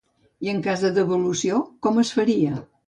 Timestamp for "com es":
1.89-2.19